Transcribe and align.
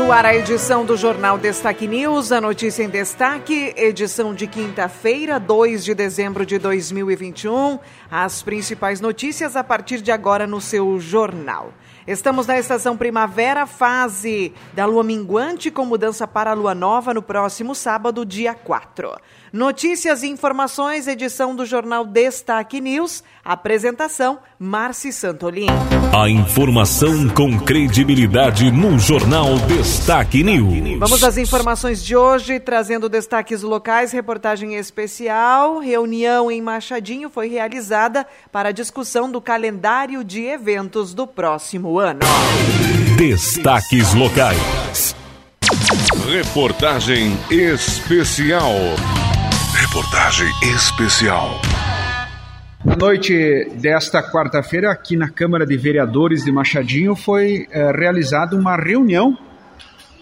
No 0.00 0.12
ar, 0.12 0.24
a 0.24 0.34
edição 0.34 0.82
do 0.82 0.96
Jornal 0.96 1.36
Destaque 1.36 1.86
News, 1.86 2.32
a 2.32 2.40
notícia 2.40 2.82
em 2.82 2.88
destaque, 2.88 3.74
edição 3.76 4.34
de 4.34 4.46
quinta-feira, 4.46 5.38
2 5.38 5.84
de 5.84 5.94
dezembro 5.94 6.46
de 6.46 6.58
2021. 6.58 7.78
As 8.10 8.42
principais 8.42 8.98
notícias 8.98 9.56
a 9.56 9.62
partir 9.62 10.00
de 10.00 10.10
agora 10.10 10.46
no 10.46 10.58
seu 10.58 10.98
jornal. 10.98 11.74
Estamos 12.06 12.46
na 12.46 12.58
estação 12.58 12.96
primavera, 12.96 13.66
fase 13.66 14.54
da 14.72 14.86
lua 14.86 15.04
minguante, 15.04 15.70
com 15.70 15.84
mudança 15.84 16.26
para 16.26 16.52
a 16.52 16.54
lua 16.54 16.74
nova 16.74 17.12
no 17.12 17.20
próximo 17.20 17.74
sábado, 17.74 18.24
dia 18.24 18.54
4. 18.54 19.14
Notícias 19.52 20.22
e 20.22 20.28
informações, 20.28 21.08
edição 21.08 21.56
do 21.56 21.66
Jornal 21.66 22.04
Destaque 22.04 22.80
News. 22.80 23.24
Apresentação, 23.44 24.38
Marci 24.56 25.12
Santolin. 25.12 25.66
A 26.16 26.28
informação 26.28 27.28
com 27.28 27.58
credibilidade 27.58 28.70
no 28.70 28.96
Jornal 28.96 29.58
Destaque 29.66 30.44
News. 30.44 31.00
Vamos 31.00 31.24
às 31.24 31.36
informações 31.36 32.04
de 32.04 32.14
hoje, 32.14 32.60
trazendo 32.60 33.08
destaques 33.08 33.62
locais, 33.62 34.12
reportagem 34.12 34.76
especial. 34.76 35.80
Reunião 35.80 36.48
em 36.48 36.62
Machadinho 36.62 37.28
foi 37.28 37.48
realizada 37.48 38.24
para 38.52 38.70
discussão 38.70 39.28
do 39.28 39.40
calendário 39.40 40.22
de 40.22 40.44
eventos 40.44 41.12
do 41.12 41.26
próximo 41.26 41.98
ano. 41.98 42.20
Destaques 43.16 44.14
locais. 44.14 45.16
Reportagem 46.28 47.36
especial. 47.50 48.70
Reportagem 49.90 50.46
especial. 50.72 51.60
Na 52.84 52.94
noite 52.94 53.68
desta 53.74 54.22
quarta-feira, 54.22 54.88
aqui 54.88 55.16
na 55.16 55.28
Câmara 55.28 55.66
de 55.66 55.76
Vereadores 55.76 56.44
de 56.44 56.52
Machadinho, 56.52 57.16
foi 57.16 57.66
é, 57.72 57.90
realizada 57.90 58.54
uma 58.54 58.76
reunião 58.76 59.36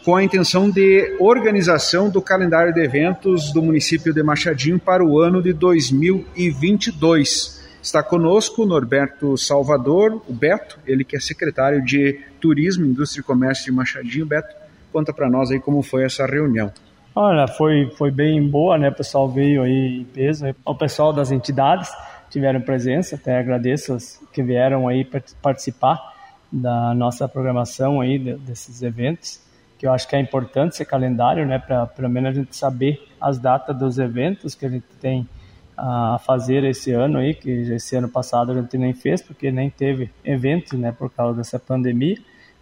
com 0.07 0.17
a 0.17 0.25
intenção 0.25 0.71
de 0.71 1.15
organização 1.21 2.09
do 2.09 2.23
calendário 2.23 2.73
de 2.73 2.81
eventos 2.81 3.53
do 3.53 3.63
município 3.63 4.15
de 4.15 4.23
Machadinho 4.23 4.79
para 4.79 5.05
o 5.05 5.21
ano 5.21 5.43
de 5.43 5.53
2022. 5.53 7.63
Está 7.83 8.03
conosco 8.03 8.65
Norberto 8.65 9.37
Salvador, 9.37 10.23
o 10.27 10.33
Beto, 10.33 10.79
ele 10.87 11.05
que 11.05 11.15
é 11.15 11.21
secretário 11.21 11.85
de 11.85 12.19
Turismo, 12.41 12.87
Indústria 12.87 13.21
e 13.21 13.25
Comércio 13.25 13.67
de 13.67 13.73
Machadinho. 13.73 14.25
Beto, 14.25 14.57
conta 14.91 15.13
para 15.13 15.29
nós 15.29 15.51
aí 15.51 15.61
como 15.61 15.83
foi 15.83 16.05
essa 16.05 16.25
reunião. 16.25 16.73
Olha, 17.15 17.49
foi, 17.49 17.91
foi 17.97 18.11
bem 18.11 18.47
boa, 18.49 18.79
né? 18.79 18.91
O 18.91 18.95
pessoal 18.95 19.29
veio 19.29 19.63
aí 19.63 20.01
em 20.01 20.05
peso. 20.05 20.47
O 20.65 20.75
pessoal 20.75 21.13
das 21.13 21.31
entidades 21.31 21.91
tiveram 22.31 22.61
presença, 22.61 23.17
até 23.17 23.39
agradeço 23.39 23.95
os 23.95 24.21
que 24.33 24.43
vieram 24.43 24.87
aí 24.87 25.05
participar 25.43 26.15
da 26.51 26.95
nossa 26.95 27.29
programação 27.29 28.01
aí 28.01 28.19
desses 28.19 28.83
eventos, 28.83 29.41
que 29.79 29.87
eu 29.87 29.93
acho 29.93 30.09
que 30.09 30.17
é 30.17 30.21
importante 30.21 30.73
esse 30.73 30.85
calendário, 30.85 31.47
né? 31.47 31.59
Para 31.59 31.87
pelo 31.87 32.09
menos 32.09 32.31
a 32.31 32.33
gente 32.33 32.57
saber 32.57 33.01
as 33.21 33.39
datas 33.39 33.77
dos 33.77 33.99
eventos 33.99 34.55
que 34.55 34.67
a 34.67 34.69
gente 34.69 34.87
tem 35.01 35.29
a 35.77 36.19
fazer 36.19 36.65
esse 36.65 36.93
ano 36.93 37.19
aí, 37.19 37.35
que 37.35 37.51
esse 37.51 37.95
ano 37.97 38.09
passado 38.09 38.51
a 38.51 38.55
gente 38.55 38.77
nem 38.77 38.93
fez, 38.93 39.23
porque 39.23 39.51
nem 39.53 39.71
teve 39.71 40.11
eventos, 40.25 40.79
né? 40.79 40.93
Por 40.93 41.11
causa 41.11 41.39
dessa 41.39 41.59
pandemia. 41.59 42.17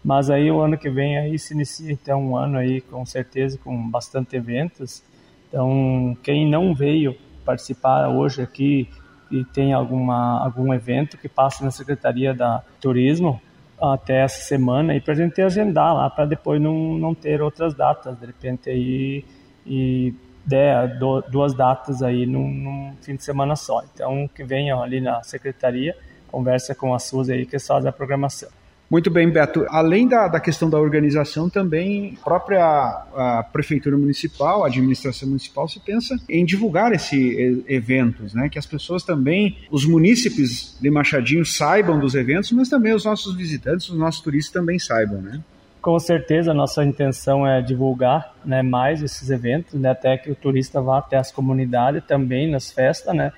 Mas 0.06 0.30
aí 0.30 0.48
o 0.52 0.60
ano 0.60 0.78
que 0.78 0.88
vem 0.88 1.18
aí 1.18 1.36
se 1.36 1.52
inicia 1.52 1.90
então 1.90 2.30
um 2.30 2.36
ano 2.36 2.58
aí 2.58 2.80
com 2.80 3.04
certeza 3.04 3.58
com 3.58 3.90
bastante 3.90 4.36
eventos. 4.36 5.02
Então 5.48 6.16
quem 6.22 6.48
não 6.48 6.72
veio 6.72 7.16
participar 7.44 8.08
hoje 8.08 8.40
aqui 8.40 8.88
e 9.32 9.44
tem 9.46 9.72
alguma 9.72 10.44
algum 10.44 10.72
evento 10.72 11.18
que 11.18 11.28
passe 11.28 11.64
na 11.64 11.72
Secretaria 11.72 12.32
da 12.32 12.62
Turismo 12.80 13.42
até 13.82 14.22
essa 14.22 14.42
semana 14.42 14.94
e 14.94 15.00
para 15.00 15.12
a 15.12 15.16
gente 15.16 15.42
agendar 15.42 15.92
lá 15.92 16.08
para 16.08 16.24
depois 16.24 16.62
não, 16.62 16.96
não 16.96 17.12
ter 17.12 17.42
outras 17.42 17.74
datas 17.74 18.16
de 18.16 18.26
repente 18.26 18.70
aí 18.70 19.24
e 19.66 20.14
der 20.44 21.00
duas 21.28 21.52
datas 21.52 22.00
aí 22.00 22.26
num, 22.26 22.48
num 22.48 22.96
fim 23.02 23.16
de 23.16 23.24
semana 23.24 23.56
só. 23.56 23.82
Então 23.92 24.28
que 24.32 24.44
venham 24.44 24.80
ali 24.80 25.00
na 25.00 25.20
secretaria 25.24 25.96
conversa 26.28 26.76
com 26.76 26.94
a 26.94 27.00
Suzy 27.00 27.32
aí 27.32 27.44
que 27.44 27.58
faz 27.58 27.84
a 27.84 27.90
programação. 27.90 28.50
Muito 28.88 29.10
bem, 29.10 29.28
Beto. 29.28 29.66
Além 29.68 30.06
da, 30.06 30.28
da 30.28 30.38
questão 30.38 30.70
da 30.70 30.78
organização, 30.78 31.50
também 31.50 32.16
a 32.20 32.24
própria 32.24 32.64
a 32.64 33.44
Prefeitura 33.52 33.96
Municipal, 33.96 34.62
a 34.62 34.68
administração 34.68 35.28
municipal, 35.28 35.68
se 35.68 35.80
pensa 35.80 36.16
em 36.28 36.44
divulgar 36.44 36.92
esses 36.92 37.64
eventos, 37.66 38.32
né? 38.32 38.48
que 38.48 38.58
as 38.58 38.66
pessoas 38.66 39.02
também, 39.02 39.58
os 39.70 39.84
munícipes 39.84 40.78
de 40.80 40.88
Machadinho 40.88 41.44
saibam 41.44 41.98
dos 41.98 42.14
eventos, 42.14 42.52
mas 42.52 42.68
também 42.68 42.94
os 42.94 43.04
nossos 43.04 43.34
visitantes, 43.36 43.88
os 43.88 43.98
nossos 43.98 44.20
turistas 44.20 44.52
também 44.52 44.78
saibam. 44.78 45.20
Né? 45.20 45.40
Com 45.82 45.98
certeza, 45.98 46.52
a 46.52 46.54
nossa 46.54 46.84
intenção 46.84 47.44
é 47.44 47.60
divulgar 47.60 48.34
né, 48.44 48.62
mais 48.62 49.02
esses 49.02 49.30
eventos, 49.30 49.74
né, 49.74 49.90
até 49.90 50.16
que 50.16 50.30
o 50.30 50.34
turista 50.34 50.80
vá 50.80 50.98
até 50.98 51.16
as 51.16 51.32
comunidades 51.32 52.04
também 52.06 52.48
nas 52.48 52.70
festas. 52.70 53.14
Né? 53.14 53.32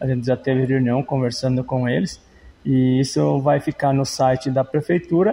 A 0.00 0.06
gente 0.06 0.26
já 0.26 0.38
teve 0.38 0.64
reunião 0.64 1.02
conversando 1.02 1.62
com 1.62 1.86
eles 1.86 2.24
e 2.66 2.98
isso 2.98 3.38
vai 3.38 3.60
ficar 3.60 3.92
no 3.92 4.04
site 4.04 4.50
da 4.50 4.64
prefeitura 4.64 5.32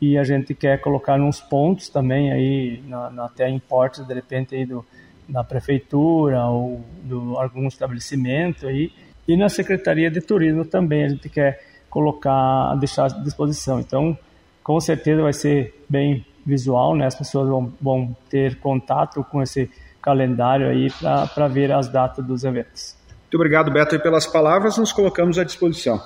e 0.00 0.18
a 0.18 0.24
gente 0.24 0.54
quer 0.54 0.78
colocar 0.78 1.18
uns 1.18 1.40
pontos 1.40 1.88
também 1.88 2.30
aí, 2.30 2.82
na, 2.86 3.10
na 3.10 3.24
até 3.24 3.48
em 3.48 3.58
portas, 3.58 4.06
de 4.06 4.12
repente, 4.12 4.54
aí 4.54 4.66
do, 4.66 4.84
da 5.26 5.42
prefeitura 5.42 6.44
ou 6.44 6.84
do 7.02 7.38
algum 7.38 7.66
estabelecimento 7.66 8.66
aí. 8.66 8.92
E 9.26 9.38
na 9.38 9.48
Secretaria 9.48 10.10
de 10.10 10.20
Turismo 10.20 10.66
também 10.66 11.04
a 11.04 11.08
gente 11.08 11.30
quer 11.30 11.62
colocar, 11.88 12.74
deixar 12.76 13.06
à 13.06 13.08
disposição. 13.08 13.80
Então, 13.80 14.16
com 14.62 14.78
certeza 14.78 15.22
vai 15.22 15.32
ser 15.32 15.82
bem 15.88 16.26
visual, 16.44 16.94
né? 16.94 17.06
As 17.06 17.14
pessoas 17.14 17.48
vão, 17.48 17.72
vão 17.80 18.16
ter 18.28 18.56
contato 18.56 19.24
com 19.24 19.42
esse 19.42 19.70
calendário 20.02 20.68
aí 20.68 20.88
para 21.34 21.48
ver 21.48 21.72
as 21.72 21.88
datas 21.88 22.22
dos 22.24 22.44
eventos. 22.44 22.94
Muito 23.22 23.34
obrigado, 23.34 23.72
Beto, 23.72 23.98
pelas 23.98 24.26
palavras. 24.26 24.76
Nos 24.76 24.92
colocamos 24.92 25.38
à 25.38 25.42
disposição. 25.42 26.00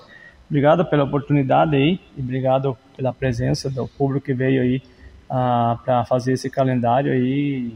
Obrigado 0.50 0.84
pela 0.84 1.04
oportunidade 1.04 1.76
aí 1.76 2.00
e 2.16 2.20
obrigado 2.20 2.76
pela 2.96 3.12
presença 3.12 3.70
do 3.70 3.86
público 3.86 4.26
que 4.26 4.34
veio 4.34 4.60
aí 4.60 4.82
uh, 5.30 5.78
para 5.84 6.04
fazer 6.04 6.32
esse 6.32 6.50
calendário 6.50 7.12
aí. 7.12 7.72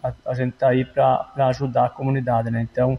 A, 0.00 0.12
a 0.26 0.34
gente 0.34 0.52
está 0.52 0.68
aí 0.68 0.84
para 0.84 1.32
ajudar 1.48 1.86
a 1.86 1.90
comunidade, 1.90 2.48
né? 2.48 2.62
Então, 2.62 2.96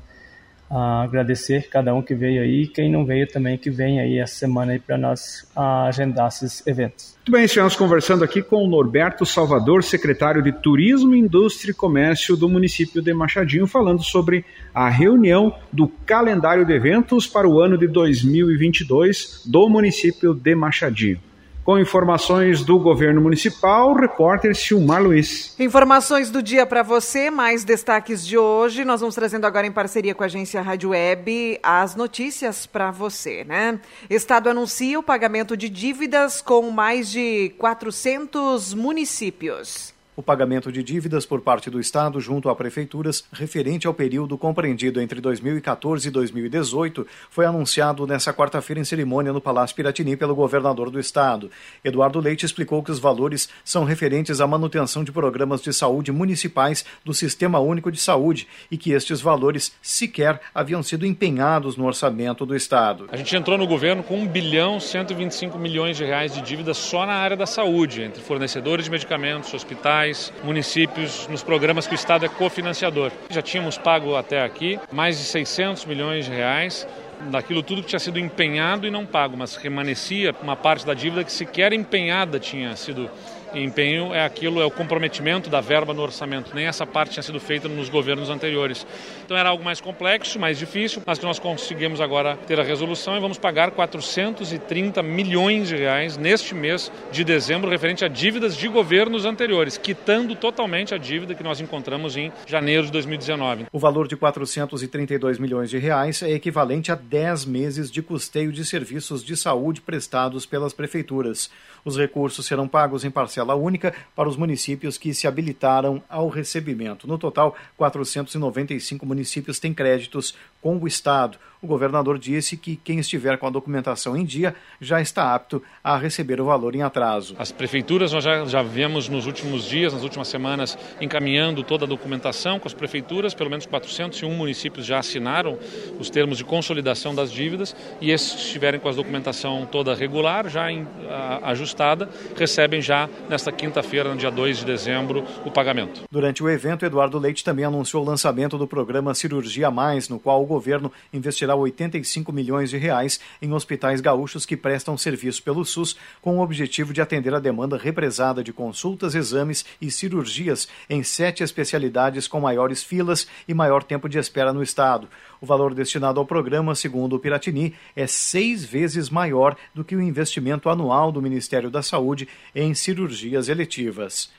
agradecer 0.76 1.70
cada 1.70 1.94
um 1.94 2.02
que 2.02 2.16
veio 2.16 2.42
aí 2.42 2.68
quem 2.68 2.92
não 2.92 3.06
veio 3.06 3.28
também 3.28 3.58
que 3.58 3.70
vem 3.70 4.00
aí 4.00 4.18
essa 4.18 4.36
semana 4.36 4.72
aí 4.72 4.80
para 4.80 4.98
nós 4.98 5.48
agendar 5.56 6.28
esses 6.28 6.66
eventos. 6.66 7.16
Muito 7.18 7.32
bem, 7.32 7.46
estivemos 7.46 7.76
conversando 7.76 8.24
aqui 8.24 8.42
com 8.42 8.64
o 8.64 8.68
Norberto 8.68 9.26
Salvador, 9.26 9.84
secretário 9.84 10.42
de 10.42 10.52
Turismo, 10.52 11.14
Indústria 11.14 11.72
e 11.72 11.76
Comércio 11.76 12.36
do 12.36 12.50
município 12.50 13.02
de 13.02 13.14
Machadinho, 13.14 13.68
falando 13.68 14.04
sobre 14.04 14.44
a 14.74 14.90
reunião 14.90 15.56
do 15.72 15.88
calendário 15.88 16.66
de 16.66 16.74
eventos 16.74 17.28
para 17.28 17.48
o 17.48 17.62
ano 17.62 17.78
de 17.78 17.88
2022 17.88 19.44
do 19.46 19.70
município 19.70 20.34
de 20.34 20.56
Machadinho. 20.56 21.20
Com 21.64 21.80
informações 21.80 22.62
do 22.62 22.78
governo 22.78 23.22
municipal, 23.22 23.94
repórter 23.94 24.54
Silmar 24.54 25.02
Luiz. 25.02 25.56
Informações 25.58 26.30
do 26.30 26.44
dia 26.44 26.66
para 26.66 26.84
você, 26.84 27.32
mais 27.32 27.64
destaques 27.64 28.28
de 28.28 28.38
hoje. 28.38 28.84
Nós 28.84 29.00
vamos 29.00 29.16
trazendo 29.16 29.46
agora 29.46 29.66
em 29.66 29.72
parceria 29.72 30.14
com 30.14 30.24
a 30.24 30.26
agência 30.26 30.62
Rádio 30.62 30.90
Web 30.90 31.60
as 31.64 31.96
notícias 31.96 32.66
para 32.66 32.92
você, 32.92 33.46
né? 33.46 33.80
Estado 34.10 34.50
anuncia 34.50 35.00
o 35.00 35.04
pagamento 35.04 35.56
de 35.56 35.70
dívidas 35.70 36.42
com 36.42 36.70
mais 36.70 37.10
de 37.10 37.54
400 37.58 38.74
municípios 38.74 39.93
o 40.16 40.24
pagamento 40.24 40.72
de 40.72 40.84
dívidas 40.84 41.26
por 41.26 41.42
parte 41.42 41.70
do 41.70 41.80
Estado 41.80 42.20
junto 42.20 42.50
a 42.50 42.56
prefeituras 42.56 43.24
referente 43.32 43.88
ao 43.88 43.94
período 43.94 44.38
compreendido 44.38 45.02
entre 45.02 45.20
2014 45.20 46.08
e 46.08 46.12
2018 46.12 47.08
foi 47.30 47.46
anunciado 47.46 48.06
nesta 48.06 48.34
quarta-feira 48.34 48.80
em 48.80 48.86
cerimônia 48.86 49.34
no 49.34 49.42
Palácio 49.42 49.76
Piratini 49.76 50.16
pelo 50.16 50.36
governador 50.36 50.90
do 50.90 51.00
Estado. 51.00 51.50
Eduardo 51.84 52.20
Leite 52.20 52.46
explicou 52.46 52.84
que 52.84 52.92
os 52.92 53.00
valores 53.00 53.50
são 53.64 53.84
referentes 53.84 54.40
à 54.42 54.48
manutenção 54.48 55.04
de 55.04 55.12
programas 55.12 55.62
de 55.62 55.74
saúde 55.74 56.12
municipais 56.12 56.86
do 57.04 57.14
Sistema 57.14 57.60
Único 57.60 57.92
de 57.92 58.00
Saúde 58.00 58.48
e 58.70 58.78
que 58.78 58.92
estes 58.92 59.22
valores 59.22 59.74
sequer 59.82 60.40
haviam 60.54 60.84
sido 60.84 61.06
empenhados 61.06 61.78
no 61.78 61.86
orçamento 61.86 62.46
do 62.46 62.56
Estado. 62.56 63.08
A 63.12 63.18
gente 63.18 63.36
entrou 63.36 63.58
no 63.58 63.66
governo 63.68 64.04
com 64.04 64.20
1 64.20 64.28
bilhão 64.28 64.80
125 64.80 65.58
milhões 65.58 65.98
de 65.98 66.04
reais 66.04 66.34
de 66.34 66.42
dívidas 66.42 66.78
só 66.78 67.06
na 67.06 67.14
área 67.14 67.38
da 67.38 67.46
saúde, 67.46 68.02
entre 68.02 68.22
fornecedores 68.22 68.86
de 68.86 68.92
medicamentos, 68.92 69.54
hospitais, 69.54 70.03
municípios, 70.44 71.28
nos 71.28 71.44
programas 71.44 71.88
que 71.88 71.94
o 71.94 71.96
Estado 71.96 72.26
é 72.26 72.30
cofinanciador. 72.30 73.12
Já 73.30 73.42
tínhamos 73.42 73.78
pago 73.78 74.16
até 74.16 74.44
aqui 74.44 74.80
mais 74.92 75.18
de 75.18 75.24
600 75.24 75.86
milhões 75.86 76.26
de 76.26 76.32
reais 76.32 76.88
daquilo 77.32 77.64
tudo 77.64 77.82
que 77.82 77.90
tinha 77.90 78.00
sido 78.00 78.20
empenhado 78.20 78.86
e 78.86 78.92
não 78.92 79.06
pago, 79.06 79.38
mas 79.38 79.56
remanescia 79.56 80.36
uma 80.42 80.56
parte 80.56 80.86
da 80.86 80.94
dívida 80.94 81.24
que 81.24 81.32
sequer 81.32 81.74
empenhada 81.74 82.40
tinha 82.40 82.76
sido 82.76 83.10
empenho 83.56 84.14
é 84.14 84.24
aquilo, 84.24 84.62
é 84.62 84.66
o 84.66 84.72
comprometimento 84.72 85.50
da 85.50 85.62
verba 85.62 85.94
no 85.94 86.02
orçamento. 86.02 86.56
Nem 86.56 86.66
essa 86.66 86.86
parte 86.86 87.14
tinha 87.14 87.24
sido 87.24 87.40
feita 87.40 87.68
nos 87.68 87.90
governos 87.90 88.30
anteriores. 88.30 88.86
Então 89.26 89.38
era 89.38 89.50
algo 89.50 89.64
mais 89.64 89.80
complexo, 89.80 90.40
mais 90.40 90.58
difícil, 90.58 91.02
mas 91.06 91.20
que 91.20 91.26
nós 91.26 91.40
conseguimos 91.40 92.02
agora 92.02 92.38
ter 92.48 92.60
a 92.60 92.64
resolução 92.64 93.16
e 93.16 93.20
vamos 93.20 93.38
pagar 93.38 93.72
430 93.72 95.02
milhões 95.04 95.68
de 95.68 95.76
reais 95.76 96.18
neste 96.18 96.54
mês 96.56 96.92
de 97.12 97.24
dezembro 97.24 97.70
referente 97.70 98.04
a 98.04 98.08
dívidas 98.08 98.56
de 98.56 98.68
governos 98.68 99.26
anteriores, 99.26 99.78
quitando 99.78 100.36
totalmente 100.36 100.94
a 100.94 100.98
dívida 100.98 101.36
que 101.36 101.44
nós 101.44 101.60
encontramos 101.60 102.18
em 102.18 102.32
janeiro 102.46 102.86
de 102.86 102.92
2019. 102.92 103.66
O 103.72 103.80
valor 103.80 104.08
de 104.08 104.16
432 104.16 105.40
milhões 105.40 105.70
de 105.70 105.78
reais 105.78 106.22
é 106.22 106.32
equivalente 106.32 106.92
a 106.92 106.96
10 106.96 107.46
meses 107.46 107.92
de 107.92 108.02
custeio 108.02 108.52
de 108.52 108.66
serviços 108.66 109.24
de 109.24 109.36
saúde 109.36 109.82
prestados 109.82 110.46
pelas 110.46 110.74
prefeituras. 110.74 111.50
Os 111.86 111.98
recursos 111.98 112.46
serão 112.46 112.68
pagos 112.68 113.04
em 113.04 113.12
parcela 113.44 113.56
única 113.56 113.94
para 114.16 114.30
os 114.30 114.38
municípios 114.38 114.98
que 114.98 115.14
se 115.14 115.28
habilitaram 115.28 116.02
ao 116.10 116.30
recebimento. 116.30 117.08
No 117.08 117.18
total, 117.18 117.56
495 117.78 119.06
municípios 119.06 119.60
têm 119.60 119.74
créditos 119.74 120.34
com 120.62 120.78
o 120.78 120.88
Estado. 120.88 121.38
O 121.64 121.68
governador 121.68 122.20
disse 122.20 122.58
que 122.58 122.76
quem 122.76 123.00
estiver 123.00 123.38
com 123.38 123.48
a 123.48 123.50
documentação 123.50 124.18
em 124.18 124.26
dia 124.26 124.54
já 124.82 125.00
está 125.00 125.34
apto 125.34 125.64
a 125.82 125.98
receber 125.98 126.42
o 126.42 126.46
valor 126.46 126.76
em 126.76 126.82
atraso. 126.82 127.36
As 127.40 127.54
prefeituras, 127.54 128.12
nós 128.12 128.22
já, 128.22 128.44
já 128.44 128.62
viemos 128.62 129.08
nos 129.08 129.26
últimos 129.26 129.64
dias, 129.64 129.94
nas 129.94 130.04
últimas 130.04 130.28
semanas, 130.28 130.78
encaminhando 131.00 131.64
toda 131.64 131.86
a 131.86 131.88
documentação 131.88 132.60
com 132.60 132.68
as 132.68 132.74
prefeituras, 132.74 133.34
pelo 133.34 133.50
menos 133.50 133.66
401 133.66 134.30
municípios 134.30 134.86
já 134.86 135.00
assinaram 135.00 135.58
os 135.98 136.10
termos 136.10 136.38
de 136.38 136.44
consolidação 136.44 137.16
das 137.16 137.32
dívidas 137.32 137.74
e 138.02 138.12
esses 138.12 138.34
que 138.34 138.42
estiverem 138.42 138.78
com 138.78 138.90
a 138.90 138.92
documentação 138.92 139.66
toda 139.66 139.96
regular, 139.96 140.50
já 140.50 140.70
em, 140.70 140.86
a, 141.10 141.52
ajustada, 141.52 142.10
recebem 142.36 142.82
já 142.82 143.08
nesta 143.30 143.54
quinta-feira, 143.54 144.10
no 144.10 144.18
dia 144.18 144.30
2 144.30 144.58
de 144.58 144.66
dezembro, 144.66 145.24
o 145.46 145.50
pagamento. 145.50 146.02
Durante 146.12 146.44
o 146.44 146.50
evento, 146.50 146.86
Eduardo 146.86 147.18
Leite 147.18 147.42
também 147.42 147.64
anunciou 147.64 148.04
o 148.04 148.06
lançamento 148.06 148.58
do 148.58 148.68
programa 148.68 149.14
Cirurgia 149.14 149.72
Mais, 149.72 150.10
no 150.10 150.20
qual 150.20 150.44
o 150.44 150.46
governo 150.46 150.92
investirá 151.14 151.53
85 151.56 152.32
milhões 152.32 152.70
de 152.70 152.78
reais 152.78 153.20
em 153.42 153.54
hospitais 153.54 154.02
gaúchos 154.02 154.46
que 154.46 154.58
prestam 154.58 154.98
serviço 154.98 155.42
pelo 155.44 155.66
SUS, 155.66 155.98
com 156.22 156.38
o 156.38 156.42
objetivo 156.42 156.94
de 156.94 157.02
atender 157.02 157.34
a 157.34 157.40
demanda 157.40 157.78
represada 157.78 158.44
de 158.44 158.54
consultas, 158.54 159.16
exames 159.16 159.66
e 159.82 159.92
cirurgias 159.92 160.68
em 160.90 161.04
sete 161.04 161.44
especialidades 161.44 162.28
com 162.28 162.40
maiores 162.40 162.84
filas 162.84 163.28
e 163.48 163.54
maior 163.54 163.84
tempo 163.84 164.08
de 164.10 164.18
espera 164.18 164.54
no 164.54 164.64
estado. 164.64 165.08
O 165.42 165.46
valor 165.46 165.74
destinado 165.74 166.20
ao 166.20 166.26
programa, 166.26 166.76
segundo 166.76 167.16
o 167.16 167.20
Piratini, 167.20 167.74
é 167.96 168.08
seis 168.08 168.64
vezes 168.64 169.10
maior 169.10 169.56
do 169.74 169.84
que 169.84 169.96
o 169.96 170.02
investimento 170.02 170.70
anual 170.70 171.12
do 171.12 171.22
Ministério 171.22 171.70
da 171.70 171.82
Saúde 171.82 172.28
em 172.56 172.74
cirurgias 172.74 173.50
eletivas. 173.50 174.32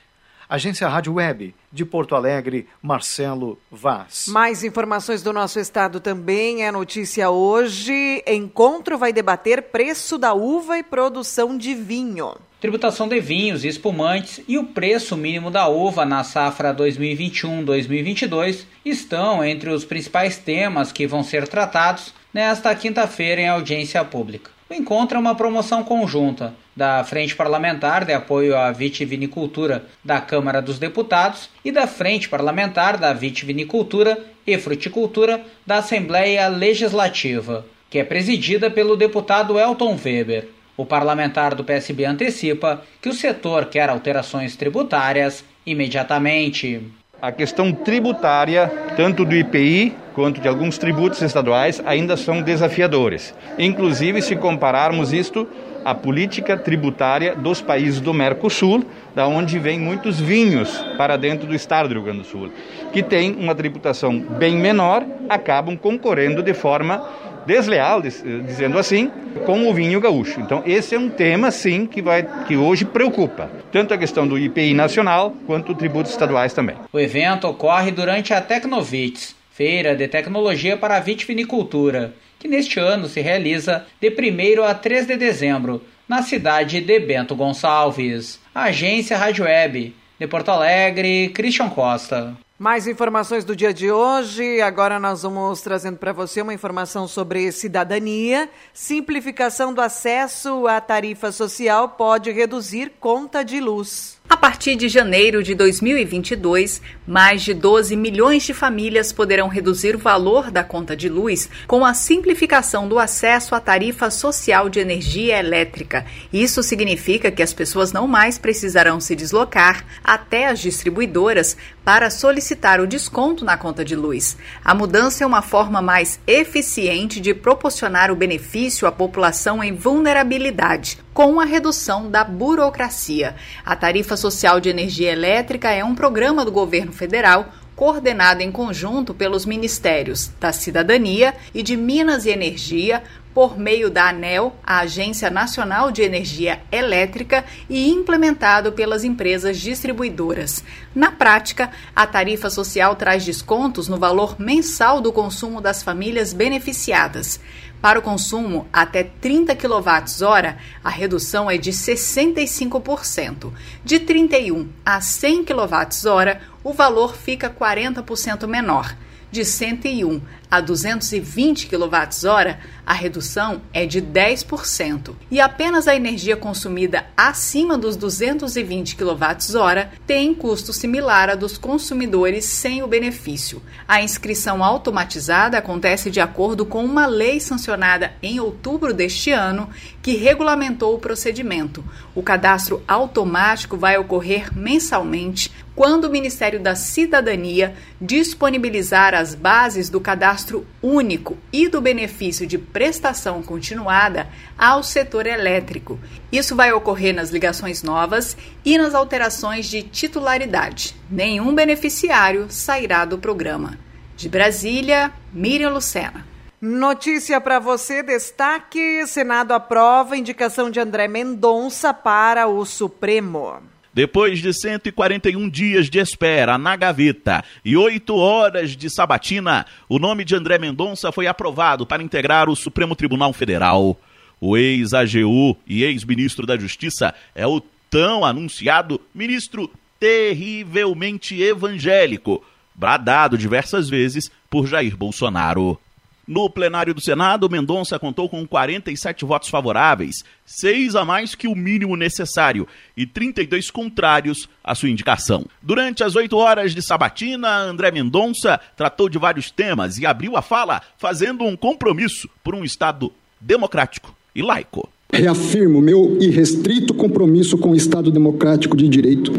Agência 0.47 0.87
Rádio 0.87 1.13
Web, 1.13 1.55
de 1.71 1.83
Porto 1.83 2.15
Alegre, 2.15 2.67
Marcelo 2.81 3.59
Vaz. 3.71 4.25
Mais 4.27 4.63
informações 4.63 5.23
do 5.23 5.33
nosso 5.33 5.59
estado 5.59 5.99
também. 5.99 6.63
É 6.63 6.71
notícia 6.71 7.29
hoje. 7.29 8.23
Encontro 8.27 8.97
vai 8.97 9.11
debater 9.11 9.63
preço 9.63 10.17
da 10.17 10.33
uva 10.33 10.77
e 10.77 10.83
produção 10.83 11.57
de 11.57 11.73
vinho. 11.73 12.35
Tributação 12.61 13.07
de 13.07 13.19
vinhos 13.19 13.63
e 13.63 13.67
espumantes 13.67 14.41
e 14.47 14.57
o 14.57 14.65
preço 14.65 15.17
mínimo 15.17 15.51
da 15.51 15.67
uva 15.67 16.05
na 16.05 16.23
safra 16.23 16.73
2021-2022 16.73 18.65
estão 18.83 19.43
entre 19.43 19.69
os 19.69 19.83
principais 19.85 20.37
temas 20.37 20.91
que 20.91 21.05
vão 21.05 21.23
ser 21.23 21.47
tratados 21.47 22.13
nesta 22.33 22.73
quinta-feira 22.75 23.41
em 23.41 23.47
audiência 23.47 24.03
pública. 24.03 24.54
O 24.67 24.73
encontro 24.73 25.15
é 25.15 25.19
uma 25.19 25.35
promoção 25.35 25.83
conjunta 25.83 26.55
da 26.75 27.03
Frente 27.03 27.35
Parlamentar 27.35 28.03
de 28.03 28.13
Apoio 28.13 28.57
à 28.57 28.71
Vitivinicultura 28.71 29.85
da 30.03 30.19
Câmara 30.19 30.59
dos 30.59 30.79
Deputados 30.79 31.51
e 31.63 31.71
da 31.71 31.85
Frente 31.85 32.27
Parlamentar 32.27 32.97
da 32.97 33.13
Vitivinicultura 33.13 34.17
e 34.45 34.57
Fruticultura 34.57 35.45
da 35.67 35.77
Assembleia 35.77 36.47
Legislativa, 36.47 37.63
que 37.91 37.99
é 37.99 38.03
presidida 38.03 38.71
pelo 38.71 38.97
deputado 38.97 39.59
Elton 39.59 39.99
Weber. 40.03 40.49
O 40.75 40.83
parlamentar 40.83 41.53
do 41.53 41.63
PSB 41.63 42.03
antecipa 42.03 42.83
que 42.99 43.07
o 43.07 43.13
setor 43.13 43.65
quer 43.65 43.87
alterações 43.87 44.55
tributárias 44.55 45.45
imediatamente. 45.63 46.81
A 47.21 47.31
questão 47.31 47.71
tributária, 47.71 48.67
tanto 48.97 49.23
do 49.23 49.33
IPI 49.33 49.95
quanto 50.13 50.41
de 50.41 50.47
alguns 50.47 50.77
tributos 50.77 51.21
estaduais, 51.21 51.81
ainda 51.85 52.17
são 52.17 52.41
desafiadores. 52.41 53.33
Inclusive, 53.57 54.21
se 54.21 54.35
compararmos 54.35 55.13
isto 55.13 55.47
à 55.83 55.95
política 55.95 56.57
tributária 56.57 57.35
dos 57.35 57.61
países 57.61 58.01
do 58.01 58.13
Mercosul, 58.13 58.83
da 59.13 59.27
onde 59.27 59.57
vêm 59.57 59.79
muitos 59.79 60.19
vinhos 60.19 60.77
para 60.97 61.17
dentro 61.17 61.47
do 61.47 61.55
estado 61.55 61.87
do 61.87 61.93
Rio 61.93 62.03
Grande 62.03 62.19
do 62.19 62.25
Sul, 62.25 62.51
que 62.91 63.01
tem 63.01 63.33
uma 63.35 63.55
tributação 63.55 64.19
bem 64.19 64.57
menor, 64.57 65.05
acabam 65.29 65.77
concorrendo 65.77 66.43
de 66.43 66.53
forma 66.53 67.07
desleal, 67.45 68.01
dizendo 68.01 68.77
assim, 68.77 69.11
com 69.45 69.69
o 69.69 69.73
vinho 69.73 69.99
gaúcho. 69.99 70.39
Então, 70.39 70.63
esse 70.65 70.95
é 70.95 70.99
um 70.99 71.09
tema, 71.09 71.51
sim, 71.51 71.85
que, 71.85 72.01
vai, 72.01 72.27
que 72.45 72.55
hoje 72.55 72.85
preocupa, 72.85 73.49
tanto 73.71 73.93
a 73.93 73.97
questão 73.97 74.27
do 74.27 74.37
IPI 74.37 74.73
nacional 74.73 75.33
quanto 75.45 75.75
tributos 75.75 76.11
estaduais 76.11 76.53
também. 76.53 76.75
O 76.91 76.99
evento 76.99 77.47
ocorre 77.47 77.91
durante 77.91 78.33
a 78.33 78.41
Tecnovits, 78.41 79.35
Feira 79.51 79.95
de 79.95 80.07
Tecnologia 80.07 80.75
para 80.75 80.97
a 80.97 80.99
Vitivinicultura, 80.99 82.13
que 82.39 82.47
neste 82.47 82.79
ano 82.79 83.07
se 83.07 83.21
realiza 83.21 83.85
de 83.99 84.09
1 84.09 84.63
a 84.63 84.73
3 84.73 85.07
de 85.07 85.15
dezembro, 85.15 85.81
na 86.07 86.21
cidade 86.21 86.81
de 86.81 86.99
Bento 86.99 87.35
Gonçalves. 87.35 88.39
Agência 88.53 89.17
Rádio 89.17 89.45
Web, 89.45 89.95
de 90.19 90.27
Porto 90.27 90.49
Alegre, 90.49 91.29
Christian 91.29 91.69
Costa. 91.69 92.35
Mais 92.57 92.87
informações 92.87 93.43
do 93.43 93.53
dia 93.53 93.73
de 93.73 93.91
hoje. 93.91 94.61
Agora 94.61 94.97
nós 94.97 95.23
vamos 95.23 95.59
trazendo 95.59 95.97
para 95.97 96.13
você 96.13 96.41
uma 96.41 96.53
informação 96.53 97.05
sobre 97.05 97.51
cidadania. 97.51 98.49
Simplificação 98.73 99.73
do 99.73 99.81
acesso 99.81 100.65
à 100.65 100.79
tarifa 100.79 101.33
social 101.33 101.89
pode 101.89 102.31
reduzir 102.31 102.93
conta 102.97 103.43
de 103.43 103.59
luz. 103.59 104.17
A 104.27 104.35
partir 104.35 104.75
de 104.75 104.89
janeiro 104.89 105.43
de 105.43 105.53
2022, 105.53 106.81
mais 107.05 107.43
de 107.43 107.53
12 107.53 107.95
milhões 107.95 108.41
de 108.43 108.55
famílias 108.55 109.13
poderão 109.13 109.47
reduzir 109.47 109.95
o 109.95 109.99
valor 109.99 110.49
da 110.49 110.63
conta 110.63 110.95
de 110.95 111.07
luz 111.07 111.47
com 111.67 111.85
a 111.85 111.93
simplificação 111.93 112.87
do 112.87 112.97
acesso 112.97 113.53
à 113.53 113.59
tarifa 113.59 114.09
social 114.09 114.67
de 114.67 114.79
energia 114.79 115.37
elétrica. 115.37 116.05
Isso 116.33 116.63
significa 116.63 117.29
que 117.29 117.43
as 117.43 117.53
pessoas 117.53 117.93
não 117.93 118.07
mais 118.07 118.39
precisarão 118.39 118.99
se 118.99 119.15
deslocar 119.15 119.85
até 120.03 120.47
as 120.47 120.59
distribuidoras 120.59 121.55
para 121.83 122.09
solicitar 122.09 122.81
o 122.81 122.87
desconto 122.87 123.45
na 123.45 123.57
conta 123.57 123.85
de 123.85 123.95
luz. 123.95 124.37
A 124.63 124.73
mudança 124.73 125.23
é 125.23 125.27
uma 125.27 125.43
forma 125.43 125.83
mais 125.83 126.19
eficiente 126.25 127.19
de 127.21 127.35
proporcionar 127.35 128.09
o 128.09 128.15
benefício 128.15 128.87
à 128.87 128.91
população 128.91 129.63
em 129.63 129.73
vulnerabilidade, 129.73 130.97
com 131.15 131.39
a 131.39 131.45
redução 131.45 132.11
da 132.11 132.25
burocracia. 132.25 133.37
A 133.65 133.73
tarifa 133.73 134.17
social 134.17 134.59
de 134.59 134.67
energia 134.67 135.13
elétrica 135.13 135.71
é 135.71 135.81
um 135.81 135.95
programa 135.95 136.43
do 136.43 136.51
governo 136.51 136.91
federal 136.91 137.53
coordenado 137.73 138.41
em 138.41 138.51
conjunto 138.51 139.13
pelos 139.13 139.45
ministérios 139.45 140.29
da 140.41 140.51
Cidadania 140.51 141.33
e 141.53 141.63
de 141.63 141.77
Minas 141.77 142.25
e 142.25 142.31
Energia, 142.31 143.01
por 143.35 143.59
meio 143.59 143.89
da 143.89 144.07
ANEL, 144.07 144.55
a 144.63 144.79
Agência 144.79 145.29
Nacional 145.29 145.91
de 145.91 146.01
Energia 146.01 146.61
Elétrica, 146.71 147.43
e 147.69 147.89
implementado 147.89 148.71
pelas 148.71 149.03
empresas 149.03 149.59
distribuidoras. 149.59 150.63
Na 150.95 151.11
prática, 151.11 151.69
a 151.93 152.07
tarifa 152.07 152.49
social 152.49 152.95
traz 152.95 153.25
descontos 153.25 153.89
no 153.89 153.97
valor 153.97 154.39
mensal 154.39 155.01
do 155.01 155.11
consumo 155.11 155.59
das 155.59 155.83
famílias 155.83 156.31
beneficiadas. 156.31 157.41
Para 157.81 157.99
o 157.99 158.01
consumo 158.01 158.69
até 158.71 159.03
30 159.03 159.53
kWh, 159.53 160.55
a 160.81 160.89
redução 160.89 161.51
é 161.51 161.57
de 161.57 161.71
65%. 161.71 163.51
De 163.83 163.99
31 163.99 164.69
a 164.85 165.01
100 165.01 165.43
kWh, 165.43 166.39
o 166.63 166.71
valor 166.71 167.17
fica 167.17 167.49
40% 167.49 168.47
menor. 168.47 168.95
De 169.29 169.43
101 169.43 170.21
a 170.55 170.61
220 170.61 171.67
kWh, 171.67 172.55
a 172.85 172.93
redução 172.93 173.61
é 173.73 173.85
de 173.85 174.01
10%. 174.01 175.13
E 175.29 175.41
apenas 175.41 175.85
a 175.85 175.95
energia 175.95 176.37
consumida 176.37 177.05
acima 177.17 177.77
dos 177.77 177.97
220 177.97 178.95
kWh 178.95 179.89
tem 180.07 180.33
custo 180.33 180.71
similar 180.71 181.29
a 181.29 181.35
dos 181.35 181.57
consumidores 181.57 182.45
sem 182.45 182.81
o 182.83 182.87
benefício. 182.87 183.61
A 183.85 184.01
inscrição 184.01 184.63
automatizada 184.63 185.57
acontece 185.57 186.09
de 186.09 186.21
acordo 186.21 186.65
com 186.65 186.85
uma 186.85 187.05
lei 187.05 187.41
sancionada 187.41 188.13
em 188.23 188.39
outubro 188.39 188.93
deste 188.93 189.31
ano 189.31 189.69
que 190.01 190.15
regulamentou 190.15 190.95
o 190.95 190.99
procedimento. 190.99 191.83
O 192.13 192.23
cadastro 192.23 192.81
automático 192.87 193.75
vai 193.75 193.97
ocorrer 193.97 194.57
mensalmente 194.57 195.51
quando 195.75 196.05
o 196.05 196.09
Ministério 196.09 196.59
da 196.59 196.73
Cidadania 196.73 197.75
disponibilizar 197.99 199.13
as 199.13 199.35
bases 199.35 199.89
do 199.89 199.99
cadastro 199.99 200.44
cadastro 200.45 200.65
único 200.81 201.37
e 201.51 201.67
do 201.67 201.81
benefício 201.81 202.45
de 202.45 202.57
prestação 202.57 203.41
continuada 203.41 204.27
ao 204.57 204.83
setor 204.83 205.25
elétrico. 205.25 205.99
Isso 206.31 206.55
vai 206.55 206.71
ocorrer 206.71 207.13
nas 207.15 207.31
ligações 207.31 207.81
novas 207.81 208.37
e 208.63 208.77
nas 208.77 208.93
alterações 208.93 209.65
de 209.65 209.81
titularidade. 209.81 210.95
Nenhum 211.09 211.53
beneficiário 211.55 212.45
sairá 212.49 213.03
do 213.05 213.17
programa. 213.17 213.77
De 214.15 214.29
Brasília, 214.29 215.11
Miriam 215.33 215.71
Lucena. 215.71 216.25
Notícia 216.61 217.41
para 217.41 217.59
você, 217.59 218.01
destaque: 218.01 219.05
Senado 219.07 219.51
aprova 219.51 220.15
indicação 220.15 220.69
de 220.69 220.79
André 220.79 221.07
Mendonça 221.07 221.93
para 221.93 222.47
o 222.47 222.65
Supremo. 222.65 223.74
Depois 223.95 224.39
de 224.39 224.51
141 224.51 225.49
dias 225.49 225.89
de 225.89 225.99
espera 225.99 226.57
na 226.57 226.75
gaveta 226.75 227.41
e 227.63 227.77
8 227.77 228.13
horas 228.13 228.75
de 228.75 228.89
sabatina, 228.89 229.65
o 229.87 229.97
nome 229.97 230.25
de 230.25 230.35
André 230.35 230.57
Mendonça 230.57 231.13
foi 231.13 231.27
aprovado 231.27 231.85
para 231.87 232.03
integrar 232.03 232.49
o 232.49 232.57
Supremo 232.57 232.93
Tribunal 232.93 233.31
Federal. 233.31 233.97
O 234.41 234.57
ex-AGU 234.57 235.55
e 235.65 235.85
ex-ministro 235.85 236.45
da 236.45 236.57
Justiça 236.57 237.15
é 237.33 237.47
o 237.47 237.61
tão 237.89 238.25
anunciado 238.25 238.99
ministro 239.13 239.71
terrivelmente 239.97 241.41
evangélico, 241.41 242.43
bradado 242.75 243.37
diversas 243.37 243.87
vezes 243.87 244.29
por 244.49 244.67
Jair 244.67 244.97
Bolsonaro. 244.97 245.79
No 246.27 246.49
plenário 246.49 246.93
do 246.93 247.01
Senado, 247.01 247.49
Mendonça 247.49 247.99
contou 247.99 248.27
com 248.27 248.47
47 248.47 249.23
votos 249.23 249.49
favoráveis, 249.49 250.23
seis 250.43 250.95
a 250.95 251.05
mais 251.05 251.35
que 251.35 251.47
o 251.47 251.55
mínimo 251.55 251.95
necessário 251.95 252.67
e 252.97 253.05
32 253.05 253.69
contrários 253.69 254.49
à 254.63 254.73
sua 254.73 254.89
indicação. 254.89 255.45
Durante 255.61 256.03
as 256.03 256.15
oito 256.15 256.37
horas 256.37 256.73
de 256.73 256.81
sabatina, 256.81 257.49
André 257.49 257.91
Mendonça 257.91 258.59
tratou 258.75 259.07
de 259.07 259.19
vários 259.19 259.51
temas 259.51 259.99
e 259.99 260.05
abriu 260.05 260.35
a 260.35 260.41
fala 260.41 260.81
fazendo 260.97 261.43
um 261.43 261.55
compromisso 261.55 262.27
por 262.43 262.55
um 262.55 262.63
Estado 262.63 263.13
democrático 263.39 264.15
e 264.33 264.41
laico. 264.41 264.94
Reafirmo 265.15 265.79
meu 265.79 266.17
irrestrito 266.19 266.93
compromisso 266.93 267.57
com 267.57 267.71
o 267.71 267.75
Estado 267.75 268.11
Democrático 268.11 268.75
de 268.75 268.89
Direito. 268.89 269.31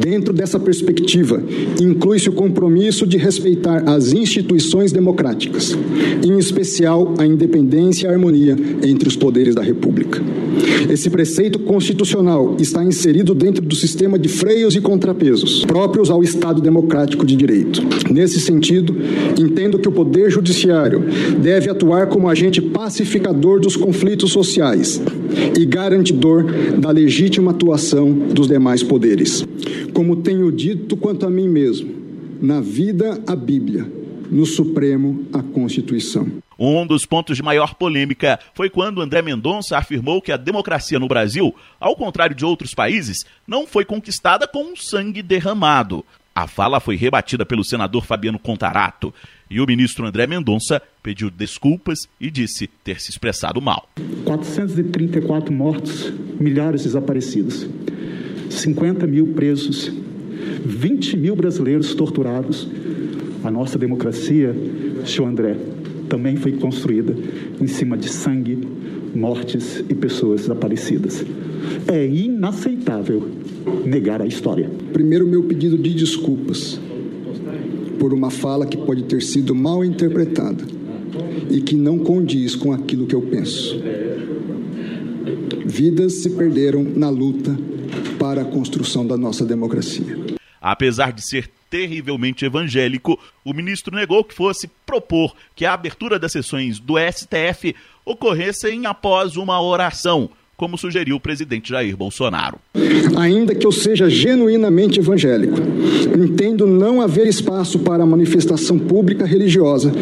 Dentro 0.00 0.32
dessa 0.32 0.58
perspectiva, 0.58 1.42
inclui-se 1.78 2.30
o 2.30 2.32
compromisso 2.32 3.06
de 3.06 3.18
respeitar 3.18 3.86
as 3.86 4.14
instituições 4.14 4.92
democráticas, 4.92 5.76
em 6.24 6.38
especial 6.38 7.12
a 7.18 7.26
independência 7.26 8.06
e 8.06 8.08
a 8.08 8.12
harmonia 8.12 8.56
entre 8.82 9.06
os 9.06 9.14
poderes 9.14 9.54
da 9.54 9.62
República. 9.62 10.22
Esse 10.88 11.10
preceito 11.10 11.58
constitucional 11.58 12.56
está 12.58 12.82
inserido 12.82 13.34
dentro 13.34 13.64
do 13.64 13.74
sistema 13.74 14.18
de 14.18 14.28
freios 14.28 14.74
e 14.74 14.80
contrapesos 14.80 15.64
próprios 15.64 16.10
ao 16.10 16.22
Estado 16.22 16.60
Democrático 16.60 17.26
de 17.26 17.36
Direito. 17.36 17.82
Nesse 18.10 18.40
sentido, 18.40 18.96
entendo 19.38 19.78
que 19.78 19.88
o 19.88 19.92
Poder 19.92 20.30
Judiciário 20.30 21.04
deve 21.42 21.70
atuar 21.70 22.06
como 22.06 22.28
agente 22.28 22.60
pacificador 22.62 23.60
dos 23.60 23.76
conflitos 23.76 24.32
sociais 24.32 24.93
e 25.58 25.64
garantidor 25.64 26.44
da 26.78 26.90
legítima 26.90 27.50
atuação 27.50 28.12
dos 28.12 28.48
demais 28.48 28.82
poderes. 28.82 29.46
Como 29.92 30.16
tenho 30.16 30.50
dito 30.50 30.96
quanto 30.96 31.26
a 31.26 31.30
mim 31.30 31.48
mesmo, 31.48 31.94
na 32.40 32.60
vida 32.60 33.22
a 33.26 33.36
Bíblia, 33.36 33.86
no 34.30 34.44
Supremo 34.44 35.24
a 35.32 35.42
Constituição. 35.42 36.26
Um 36.58 36.86
dos 36.86 37.04
pontos 37.04 37.36
de 37.36 37.42
maior 37.42 37.74
polêmica 37.74 38.38
foi 38.54 38.70
quando 38.70 39.00
André 39.00 39.22
Mendonça 39.22 39.76
afirmou 39.76 40.22
que 40.22 40.30
a 40.30 40.36
democracia 40.36 40.98
no 40.98 41.08
Brasil, 41.08 41.54
ao 41.80 41.96
contrário 41.96 42.34
de 42.34 42.44
outros 42.44 42.74
países, 42.74 43.26
não 43.46 43.66
foi 43.66 43.84
conquistada 43.84 44.46
com 44.46 44.76
sangue 44.76 45.22
derramado. 45.22 46.04
A 46.34 46.46
fala 46.46 46.80
foi 46.80 46.96
rebatida 46.96 47.44
pelo 47.46 47.64
senador 47.64 48.04
Fabiano 48.04 48.38
Contarato 48.38 49.12
e 49.50 49.60
o 49.60 49.66
ministro 49.66 50.06
André 50.06 50.26
Mendonça 50.26 50.80
pediu 51.02 51.30
desculpas 51.30 52.08
e 52.20 52.30
disse 52.30 52.68
ter 52.82 53.00
se 53.00 53.10
expressado 53.10 53.60
mal. 53.60 53.88
434 54.24 55.52
mortos, 55.52 56.12
milhares 56.40 56.84
desaparecidos, 56.84 57.66
50 58.50 59.06
mil 59.06 59.28
presos, 59.28 59.92
20 60.64 61.16
mil 61.16 61.36
brasileiros 61.36 61.94
torturados. 61.94 62.68
A 63.42 63.50
nossa 63.50 63.78
democracia, 63.78 64.54
senhor 65.04 65.28
André, 65.28 65.56
também 66.08 66.36
foi 66.36 66.52
construída 66.52 67.14
em 67.60 67.66
cima 67.66 67.96
de 67.96 68.08
sangue, 68.08 68.58
mortes 69.14 69.84
e 69.88 69.94
pessoas 69.94 70.42
desaparecidas. 70.42 71.24
É 71.86 72.06
inaceitável 72.06 73.30
negar 73.84 74.22
a 74.22 74.26
história. 74.26 74.70
Primeiro, 74.92 75.26
meu 75.26 75.42
pedido 75.44 75.76
de 75.76 75.94
desculpas 75.94 76.80
por 78.04 78.12
uma 78.12 78.30
fala 78.30 78.66
que 78.66 78.76
pode 78.76 79.04
ter 79.04 79.22
sido 79.22 79.54
mal 79.54 79.82
interpretada 79.82 80.62
e 81.50 81.62
que 81.62 81.74
não 81.74 81.98
condiz 81.98 82.54
com 82.54 82.70
aquilo 82.70 83.06
que 83.06 83.14
eu 83.14 83.22
penso. 83.22 83.80
Vidas 85.64 86.22
se 86.22 86.28
perderam 86.28 86.82
na 86.84 87.08
luta 87.08 87.58
para 88.18 88.42
a 88.42 88.44
construção 88.44 89.06
da 89.06 89.16
nossa 89.16 89.46
democracia. 89.46 90.18
Apesar 90.60 91.14
de 91.14 91.26
ser 91.26 91.50
terrivelmente 91.70 92.44
evangélico, 92.44 93.18
o 93.42 93.54
ministro 93.54 93.96
negou 93.96 94.22
que 94.22 94.34
fosse 94.34 94.68
propor 94.84 95.34
que 95.56 95.64
a 95.64 95.72
abertura 95.72 96.18
das 96.18 96.32
sessões 96.32 96.78
do 96.78 96.96
STF 96.98 97.74
ocorressem 98.04 98.84
após 98.84 99.38
uma 99.38 99.62
oração, 99.62 100.28
como 100.64 100.78
sugeriu 100.78 101.16
o 101.16 101.20
presidente 101.20 101.68
Jair 101.68 101.94
Bolsonaro. 101.94 102.58
Ainda 103.18 103.54
que 103.54 103.66
eu 103.66 103.70
seja 103.70 104.08
genuinamente 104.08 104.98
evangélico, 104.98 105.58
entendo 106.18 106.66
não 106.66 107.02
haver 107.02 107.26
espaço 107.26 107.80
para 107.80 108.06
manifestação 108.06 108.78
pública 108.78 109.26
religiosa 109.26 109.92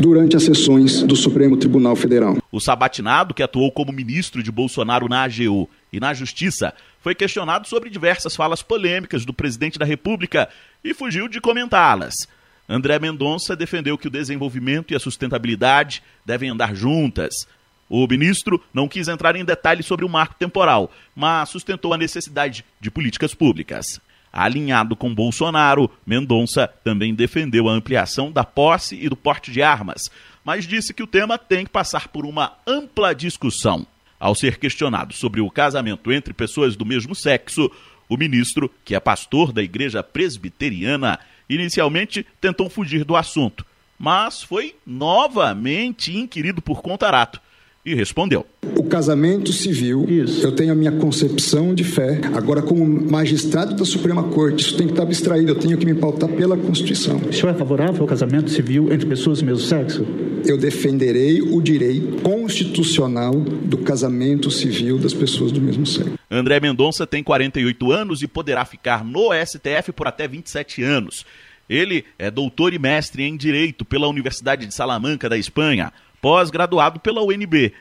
durante 0.00 0.36
as 0.36 0.42
sessões 0.42 1.04
do 1.04 1.14
Supremo 1.14 1.56
Tribunal 1.56 1.94
Federal. 1.94 2.38
O 2.50 2.58
sabatinado, 2.58 3.32
que 3.32 3.40
atuou 3.40 3.70
como 3.70 3.92
ministro 3.92 4.42
de 4.42 4.50
Bolsonaro 4.50 5.08
na 5.08 5.22
AGU 5.22 5.70
e 5.92 6.00
na 6.00 6.12
Justiça, 6.12 6.74
foi 7.00 7.14
questionado 7.14 7.68
sobre 7.68 7.88
diversas 7.88 8.34
falas 8.34 8.64
polêmicas 8.64 9.24
do 9.24 9.32
presidente 9.32 9.78
da 9.78 9.84
República 9.84 10.48
e 10.82 10.92
fugiu 10.92 11.28
de 11.28 11.40
comentá-las. 11.40 12.26
André 12.68 12.98
Mendonça 12.98 13.54
defendeu 13.54 13.96
que 13.96 14.08
o 14.08 14.10
desenvolvimento 14.10 14.92
e 14.92 14.96
a 14.96 15.00
sustentabilidade 15.00 16.02
devem 16.26 16.50
andar 16.50 16.74
juntas. 16.74 17.46
O 17.92 18.06
ministro 18.06 18.62
não 18.72 18.86
quis 18.86 19.08
entrar 19.08 19.34
em 19.34 19.44
detalhes 19.44 19.84
sobre 19.84 20.04
o 20.04 20.08
marco 20.08 20.36
temporal, 20.36 20.92
mas 21.12 21.48
sustentou 21.48 21.92
a 21.92 21.98
necessidade 21.98 22.64
de 22.80 22.88
políticas 22.88 23.34
públicas. 23.34 24.00
Alinhado 24.32 24.94
com 24.94 25.12
Bolsonaro, 25.12 25.90
Mendonça 26.06 26.68
também 26.84 27.12
defendeu 27.12 27.68
a 27.68 27.72
ampliação 27.72 28.30
da 28.30 28.44
posse 28.44 28.94
e 28.94 29.08
do 29.08 29.16
porte 29.16 29.50
de 29.50 29.60
armas, 29.60 30.08
mas 30.44 30.68
disse 30.68 30.94
que 30.94 31.02
o 31.02 31.06
tema 31.06 31.36
tem 31.36 31.64
que 31.64 31.72
passar 31.72 32.06
por 32.06 32.24
uma 32.24 32.52
ampla 32.64 33.12
discussão. 33.12 33.84
Ao 34.20 34.36
ser 34.36 34.58
questionado 34.58 35.12
sobre 35.12 35.40
o 35.40 35.50
casamento 35.50 36.12
entre 36.12 36.32
pessoas 36.32 36.76
do 36.76 36.86
mesmo 36.86 37.12
sexo, 37.12 37.68
o 38.08 38.16
ministro, 38.16 38.72
que 38.84 38.94
é 38.94 39.00
pastor 39.00 39.52
da 39.52 39.64
igreja 39.64 40.00
presbiteriana, 40.00 41.18
inicialmente 41.48 42.24
tentou 42.40 42.70
fugir 42.70 43.02
do 43.02 43.16
assunto, 43.16 43.66
mas 43.98 44.44
foi 44.44 44.76
novamente 44.86 46.16
inquirido 46.16 46.62
por 46.62 46.82
Contarato 46.82 47.40
e 47.84 47.94
respondeu. 47.94 48.46
O 48.76 48.84
casamento 48.84 49.52
civil, 49.52 50.04
isso. 50.08 50.44
eu 50.44 50.52
tenho 50.52 50.72
a 50.72 50.74
minha 50.74 50.92
concepção 50.92 51.74
de 51.74 51.84
fé. 51.84 52.20
Agora, 52.34 52.60
como 52.60 52.84
magistrado 53.10 53.74
da 53.74 53.84
Suprema 53.84 54.22
Corte, 54.24 54.64
isso 54.64 54.76
tem 54.76 54.86
que 54.86 54.92
estar 54.92 55.04
abstraído. 55.04 55.52
Eu 55.52 55.58
tenho 55.58 55.78
que 55.78 55.86
me 55.86 55.94
pautar 55.94 56.28
pela 56.28 56.56
Constituição. 56.56 57.16
O 57.16 57.32
senhor 57.32 57.50
é 57.50 57.54
favorável 57.54 58.02
ao 58.02 58.06
casamento 58.06 58.50
civil 58.50 58.92
entre 58.92 59.06
pessoas 59.06 59.40
do 59.40 59.46
mesmo 59.46 59.60
sexo? 59.60 60.06
Eu 60.44 60.56
defenderei 60.56 61.40
o 61.40 61.60
direito 61.60 62.22
constitucional 62.22 63.32
do 63.32 63.78
casamento 63.78 64.50
civil 64.50 64.98
das 64.98 65.14
pessoas 65.14 65.52
do 65.52 65.60
mesmo 65.60 65.86
sexo. 65.86 66.18
André 66.30 66.60
Mendonça 66.60 67.06
tem 67.06 67.22
48 67.22 67.92
anos 67.92 68.22
e 68.22 68.28
poderá 68.28 68.64
ficar 68.64 69.04
no 69.04 69.30
STF 69.32 69.92
por 69.94 70.06
até 70.06 70.26
27 70.26 70.82
anos. 70.82 71.24
Ele 71.68 72.04
é 72.18 72.30
doutor 72.30 72.74
e 72.74 72.78
mestre 72.78 73.22
em 73.22 73.36
Direito 73.36 73.84
pela 73.84 74.08
Universidade 74.08 74.66
de 74.66 74.74
Salamanca, 74.74 75.28
da 75.28 75.38
Espanha 75.38 75.92
pós-graduado 76.20 77.00
pela 77.00 77.22
UNB. 77.22 77.72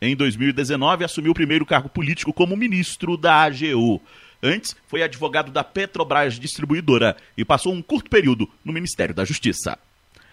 Em 0.00 0.14
2019, 0.14 1.04
assumiu 1.04 1.32
o 1.32 1.34
primeiro 1.34 1.64
cargo 1.64 1.88
político 1.88 2.32
como 2.32 2.56
ministro 2.56 3.16
da 3.16 3.42
AGU. 3.42 4.00
Antes, 4.42 4.76
foi 4.86 5.02
advogado 5.02 5.50
da 5.50 5.64
Petrobras 5.64 6.38
Distribuidora 6.38 7.16
e 7.36 7.44
passou 7.44 7.72
um 7.72 7.80
curto 7.80 8.10
período 8.10 8.48
no 8.64 8.72
Ministério 8.72 9.14
da 9.14 9.24
Justiça. 9.24 9.78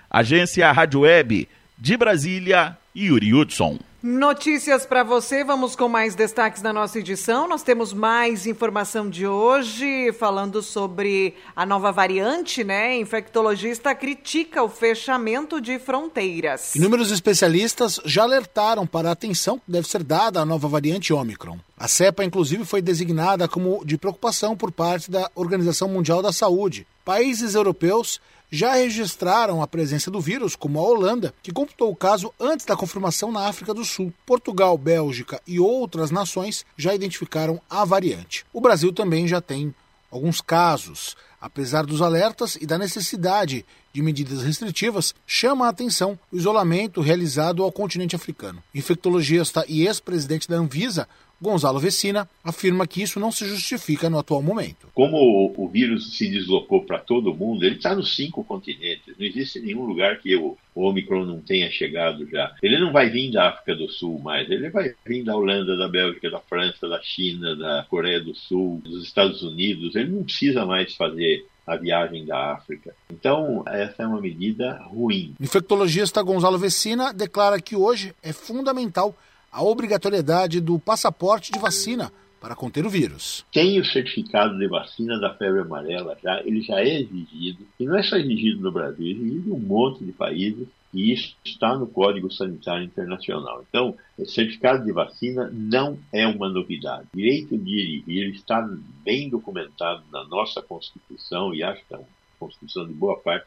Agência 0.09 0.69
Rádio 0.71 1.01
Web, 1.01 1.47
de 1.77 1.95
Brasília, 1.95 2.77
Yuri 2.95 3.33
Hudson. 3.33 3.79
Notícias 4.03 4.83
para 4.83 5.03
você, 5.03 5.43
vamos 5.43 5.75
com 5.75 5.87
mais 5.87 6.15
destaques 6.15 6.59
da 6.59 6.73
nossa 6.73 6.97
edição. 6.97 7.47
Nós 7.47 7.61
temos 7.61 7.93
mais 7.93 8.47
informação 8.47 9.07
de 9.07 9.27
hoje 9.27 10.11
falando 10.13 10.63
sobre 10.63 11.35
a 11.55 11.67
nova 11.67 11.91
variante, 11.91 12.63
né? 12.63 12.97
Infectologista 12.97 13.93
critica 13.93 14.63
o 14.63 14.69
fechamento 14.69 15.61
de 15.61 15.77
fronteiras. 15.77 16.73
Inúmeros 16.73 17.11
especialistas 17.11 17.99
já 18.03 18.23
alertaram 18.23 18.87
para 18.87 19.09
a 19.09 19.11
atenção 19.11 19.59
que 19.59 19.71
deve 19.71 19.87
ser 19.87 20.01
dada 20.01 20.39
à 20.41 20.45
nova 20.45 20.67
variante 20.67 21.13
Omicron. 21.13 21.59
A 21.77 21.87
cepa, 21.87 22.23
inclusive, 22.23 22.65
foi 22.65 22.81
designada 22.81 23.47
como 23.47 23.85
de 23.85 23.99
preocupação 23.99 24.57
por 24.57 24.71
parte 24.71 25.11
da 25.11 25.29
Organização 25.35 25.87
Mundial 25.87 26.23
da 26.23 26.33
Saúde. 26.33 26.87
Países 27.05 27.53
europeus 27.53 28.19
já 28.51 28.73
registraram 28.73 29.61
a 29.61 29.67
presença 29.67 30.11
do 30.11 30.19
vírus, 30.19 30.55
como 30.55 30.77
a 30.77 30.83
Holanda, 30.83 31.33
que 31.41 31.53
computou 31.53 31.89
o 31.89 31.95
caso 31.95 32.33
antes 32.37 32.65
da 32.65 32.75
confirmação 32.75 33.31
na 33.31 33.47
África 33.47 33.73
do 33.73 33.85
Sul. 33.85 34.13
Portugal, 34.25 34.77
Bélgica 34.77 35.41
e 35.47 35.59
outras 35.59 36.11
nações 36.11 36.65
já 36.75 36.93
identificaram 36.93 37.61
a 37.69 37.85
variante. 37.85 38.45
O 38.51 38.59
Brasil 38.59 38.91
também 38.91 39.25
já 39.25 39.39
tem 39.39 39.73
alguns 40.11 40.41
casos. 40.41 41.15
Apesar 41.41 41.87
dos 41.87 42.03
alertas 42.03 42.55
e 42.61 42.67
da 42.67 42.77
necessidade 42.77 43.65
de 43.91 44.01
medidas 44.03 44.43
restritivas, 44.43 45.15
chama 45.25 45.65
a 45.65 45.69
atenção 45.69 46.17
o 46.31 46.37
isolamento 46.37 47.01
realizado 47.01 47.63
ao 47.63 47.71
continente 47.71 48.15
africano. 48.15 48.61
Infectologista 48.75 49.65
e 49.67 49.87
ex-presidente 49.87 50.47
da 50.47 50.57
Anvisa, 50.57 51.07
Gonzalo 51.41 51.79
Vecina 51.79 52.29
afirma 52.43 52.85
que 52.85 53.01
isso 53.01 53.19
não 53.19 53.31
se 53.31 53.45
justifica 53.47 54.11
no 54.11 54.19
atual 54.19 54.43
momento. 54.43 54.87
Como 54.93 55.17
o, 55.57 55.67
vírus 55.67 56.15
se 56.15 56.29
deslocou 56.29 56.85
para 56.85 56.99
todo 56.99 57.33
mundo, 57.33 57.65
ele 57.65 57.77
está 57.77 57.95
nos 57.95 58.15
cinco 58.15 58.43
continentes. 58.43 59.10
Não 59.21 59.27
existe 59.27 59.59
nenhum 59.59 59.85
lugar 59.85 60.17
que 60.17 60.35
o, 60.35 60.57
Omicron 60.73 61.25
não 61.25 61.39
tenha 61.39 61.69
chegado 61.69 62.27
já. 62.27 62.55
Ele 62.63 62.79
não 62.79 62.91
vai 62.91 63.07
vir 63.07 63.31
da 63.31 63.49
África 63.49 63.75
do 63.75 63.87
Sul 63.87 64.19
mais, 64.19 64.49
ele 64.49 64.67
vai 64.71 64.95
vir 65.05 65.23
da 65.23 65.35
Holanda, 65.35 65.77
da 65.77 65.87
Bélgica, 65.87 66.31
da 66.31 66.39
França, 66.39 66.89
da 66.89 66.99
China, 67.03 67.55
da 67.55 67.85
Coreia 67.87 68.19
do 68.19 68.33
Sul, 68.33 68.81
dos 68.83 69.03
Estados 69.03 69.43
Unidos. 69.43 69.95
Ele 69.95 70.09
não 70.09 70.23
precisa 70.23 70.65
mais 70.65 70.95
fazer 70.95 71.45
a 71.67 71.75
viagem 71.75 72.25
da 72.25 72.53
África. 72.53 72.95
Então, 73.11 73.63
essa 73.67 74.01
é 74.01 74.07
uma 74.07 74.19
medida 74.19 74.73
ruim. 74.85 75.35
O 75.39 75.43
infectologista 75.43 76.23
Gonzalo 76.23 76.57
Vecina 76.57 77.13
declara 77.13 77.61
que 77.61 77.75
hoje 77.75 78.15
é 78.23 78.33
fundamental 78.33 79.15
a 79.51 79.61
obrigatoriedade 79.61 80.59
do 80.59 80.79
passaporte 80.79 81.51
de 81.51 81.59
vacina 81.59 82.11
para 82.41 82.55
conter 82.55 82.83
o 82.85 82.89
vírus. 82.89 83.45
Tem 83.53 83.79
o 83.79 83.85
certificado 83.85 84.57
de 84.57 84.67
vacina 84.67 85.19
da 85.19 85.33
febre 85.35 85.61
amarela, 85.61 86.17
já, 86.21 86.41
ele 86.43 86.61
já 86.61 86.81
é 86.81 87.01
exigido, 87.01 87.65
e 87.79 87.85
não 87.85 87.95
é 87.95 88.01
só 88.01 88.17
exigido 88.17 88.61
no 88.61 88.71
Brasil, 88.71 89.05
é 89.05 89.11
exigido 89.11 89.49
em 89.49 89.53
um 89.53 89.59
monte 89.59 90.03
de 90.03 90.11
países, 90.11 90.67
e 90.91 91.13
isso 91.13 91.35
está 91.45 91.77
no 91.77 91.87
Código 91.87 92.31
Sanitário 92.31 92.83
Internacional. 92.83 93.63
Então, 93.69 93.95
certificado 94.25 94.83
de 94.83 94.91
vacina 94.91 95.49
não 95.53 95.97
é 96.11 96.27
uma 96.27 96.49
novidade. 96.49 97.07
Direito 97.13 97.57
de 97.57 97.71
ir 97.71 97.97
e 97.99 98.01
vir 98.01 98.31
está 98.31 98.67
bem 99.05 99.29
documentado 99.29 100.03
na 100.11 100.25
nossa 100.25 100.61
Constituição, 100.61 101.53
e 101.53 101.63
acho 101.63 101.85
que 101.87 101.93
é 101.93 101.97
uma 101.97 102.07
Constituição 102.39 102.87
de 102.87 102.93
boa 102.93 103.17
parte 103.17 103.45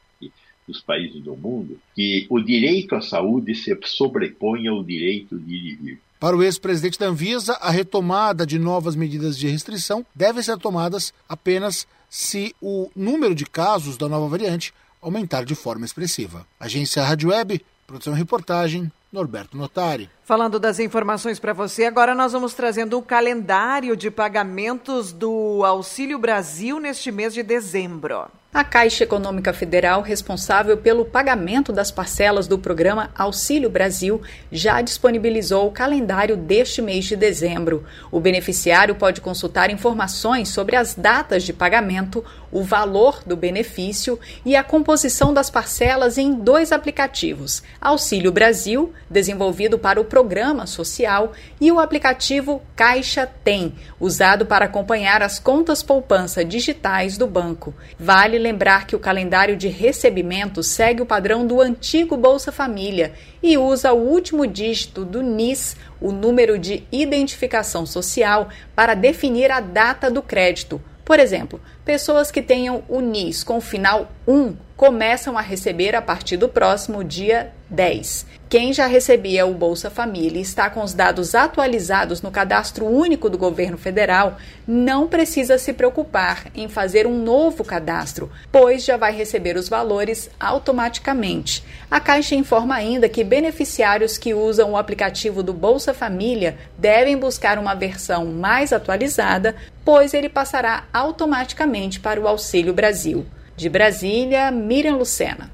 dos 0.66 0.80
países 0.80 1.20
do 1.22 1.36
mundo, 1.36 1.78
que 1.94 2.26
o 2.30 2.40
direito 2.40 2.94
à 2.94 3.00
saúde 3.00 3.54
se 3.54 3.76
sobrepõe 3.84 4.66
ao 4.66 4.82
direito 4.82 5.38
de 5.38 5.54
ir 5.54 5.72
e 5.72 5.74
vir. 5.74 6.00
Para 6.24 6.38
o 6.38 6.42
ex-presidente 6.42 6.98
da 6.98 7.04
Anvisa, 7.04 7.52
a 7.60 7.70
retomada 7.70 8.46
de 8.46 8.58
novas 8.58 8.96
medidas 8.96 9.36
de 9.36 9.46
restrição 9.46 10.06
devem 10.14 10.42
ser 10.42 10.56
tomadas 10.56 11.12
apenas 11.28 11.86
se 12.08 12.56
o 12.62 12.90
número 12.96 13.34
de 13.34 13.44
casos 13.44 13.98
da 13.98 14.08
nova 14.08 14.26
variante 14.26 14.72
aumentar 15.02 15.44
de 15.44 15.54
forma 15.54 15.84
expressiva. 15.84 16.46
Agência 16.58 17.04
Rádio 17.04 17.28
Web, 17.28 17.62
produção 17.86 18.14
e 18.14 18.16
reportagem, 18.16 18.90
Norberto 19.12 19.54
Notari. 19.54 20.08
Falando 20.24 20.58
das 20.58 20.80
informações 20.80 21.38
para 21.38 21.52
você, 21.52 21.84
agora 21.84 22.14
nós 22.14 22.32
vamos 22.32 22.54
trazendo 22.54 22.96
o 22.96 23.02
calendário 23.02 23.94
de 23.94 24.10
pagamentos 24.10 25.12
do 25.12 25.62
Auxílio 25.62 26.18
Brasil 26.18 26.80
neste 26.80 27.12
mês 27.12 27.34
de 27.34 27.42
dezembro. 27.42 28.26
A 28.54 28.62
Caixa 28.62 29.02
Econômica 29.02 29.52
Federal, 29.52 30.00
responsável 30.00 30.76
pelo 30.76 31.04
pagamento 31.04 31.72
das 31.72 31.90
parcelas 31.90 32.46
do 32.46 32.56
programa 32.56 33.10
Auxílio 33.12 33.68
Brasil, 33.68 34.22
já 34.52 34.80
disponibilizou 34.80 35.66
o 35.66 35.72
calendário 35.72 36.36
deste 36.36 36.80
mês 36.80 37.04
de 37.04 37.16
dezembro. 37.16 37.84
O 38.12 38.20
beneficiário 38.20 38.94
pode 38.94 39.20
consultar 39.20 39.70
informações 39.70 40.50
sobre 40.50 40.76
as 40.76 40.94
datas 40.94 41.42
de 41.42 41.52
pagamento, 41.52 42.24
o 42.52 42.62
valor 42.62 43.24
do 43.26 43.36
benefício 43.36 44.20
e 44.46 44.54
a 44.54 44.62
composição 44.62 45.34
das 45.34 45.50
parcelas 45.50 46.16
em 46.16 46.32
dois 46.32 46.70
aplicativos: 46.70 47.60
Auxílio 47.80 48.30
Brasil, 48.30 48.92
desenvolvido 49.10 49.80
para 49.80 50.00
o 50.00 50.04
programa 50.14 50.64
social, 50.64 51.32
e 51.60 51.72
o 51.72 51.80
aplicativo 51.80 52.62
Caixa 52.76 53.26
Tem, 53.26 53.74
usado 53.98 54.46
para 54.46 54.66
acompanhar 54.66 55.22
as 55.22 55.40
contas 55.40 55.82
poupança 55.82 56.44
digitais 56.44 57.18
do 57.18 57.26
banco. 57.26 57.74
Vale 57.98 58.38
lembrar 58.38 58.86
que 58.86 58.94
o 58.94 59.00
calendário 59.00 59.56
de 59.56 59.66
recebimento 59.66 60.62
segue 60.62 61.02
o 61.02 61.06
padrão 61.06 61.44
do 61.44 61.60
antigo 61.60 62.16
Bolsa 62.16 62.52
Família 62.52 63.12
e 63.42 63.58
usa 63.58 63.92
o 63.92 63.98
último 63.98 64.46
dígito 64.46 65.04
do 65.04 65.20
NIS, 65.20 65.76
o 66.00 66.12
número 66.12 66.60
de 66.60 66.84
identificação 66.92 67.84
social, 67.84 68.48
para 68.72 68.94
definir 68.94 69.50
a 69.50 69.58
data 69.58 70.08
do 70.08 70.22
crédito. 70.22 70.80
Por 71.04 71.18
exemplo, 71.18 71.60
pessoas 71.84 72.30
que 72.30 72.40
tenham 72.40 72.84
o 72.88 73.00
NIS 73.00 73.42
com 73.42 73.58
o 73.58 73.60
final 73.60 74.12
1 74.28 74.56
começam 74.76 75.36
a 75.36 75.40
receber 75.40 75.94
a 75.94 76.00
partir 76.00 76.36
do 76.36 76.48
próximo 76.48 77.02
dia 77.02 77.52
10. 77.68 78.26
Quem 78.54 78.72
já 78.72 78.86
recebia 78.86 79.44
o 79.44 79.52
Bolsa 79.52 79.90
Família 79.90 80.38
e 80.38 80.42
está 80.42 80.70
com 80.70 80.80
os 80.80 80.94
dados 80.94 81.34
atualizados 81.34 82.22
no 82.22 82.30
cadastro 82.30 82.86
único 82.86 83.28
do 83.28 83.36
governo 83.36 83.76
federal 83.76 84.38
não 84.64 85.08
precisa 85.08 85.58
se 85.58 85.72
preocupar 85.72 86.46
em 86.54 86.68
fazer 86.68 87.04
um 87.04 87.20
novo 87.20 87.64
cadastro, 87.64 88.30
pois 88.52 88.84
já 88.84 88.96
vai 88.96 89.12
receber 89.12 89.56
os 89.56 89.68
valores 89.68 90.30
automaticamente. 90.38 91.64
A 91.90 91.98
Caixa 91.98 92.36
informa 92.36 92.76
ainda 92.76 93.08
que 93.08 93.24
beneficiários 93.24 94.16
que 94.16 94.32
usam 94.32 94.70
o 94.70 94.76
aplicativo 94.76 95.42
do 95.42 95.52
Bolsa 95.52 95.92
Família 95.92 96.56
devem 96.78 97.16
buscar 97.16 97.58
uma 97.58 97.74
versão 97.74 98.24
mais 98.24 98.72
atualizada, 98.72 99.56
pois 99.84 100.14
ele 100.14 100.28
passará 100.28 100.84
automaticamente 100.92 101.98
para 101.98 102.20
o 102.20 102.28
Auxílio 102.28 102.72
Brasil. 102.72 103.26
De 103.56 103.68
Brasília, 103.68 104.48
Miriam 104.52 104.94
Lucena. 104.94 105.50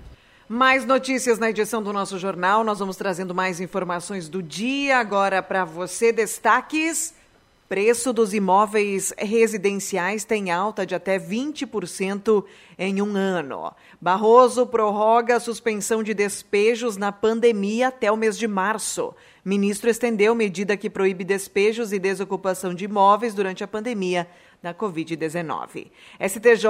Mais 0.52 0.84
notícias 0.84 1.38
na 1.38 1.48
edição 1.48 1.80
do 1.80 1.92
nosso 1.92 2.18
jornal. 2.18 2.64
Nós 2.64 2.80
vamos 2.80 2.96
trazendo 2.96 3.32
mais 3.32 3.60
informações 3.60 4.28
do 4.28 4.42
dia. 4.42 4.98
Agora 4.98 5.40
para 5.40 5.64
você, 5.64 6.10
destaques. 6.10 7.14
Preço 7.68 8.12
dos 8.12 8.34
imóveis 8.34 9.14
residenciais 9.16 10.24
tem 10.24 10.50
alta 10.50 10.84
de 10.84 10.92
até 10.92 11.20
20% 11.20 12.44
em 12.76 13.00
um 13.00 13.14
ano. 13.14 13.72
Barroso 14.00 14.66
prorroga 14.66 15.36
a 15.36 15.40
suspensão 15.40 16.02
de 16.02 16.12
despejos 16.12 16.96
na 16.96 17.12
pandemia 17.12 17.86
até 17.86 18.10
o 18.10 18.16
mês 18.16 18.36
de 18.36 18.48
março. 18.48 19.14
Ministro 19.44 19.88
estendeu 19.88 20.34
medida 20.34 20.76
que 20.76 20.90
proíbe 20.90 21.22
despejos 21.22 21.92
e 21.92 21.98
desocupação 22.00 22.74
de 22.74 22.86
imóveis 22.86 23.34
durante 23.34 23.62
a 23.62 23.68
pandemia 23.68 24.26
da 24.62 24.74
Covid-19. 24.74 25.90
STJ 26.20 26.66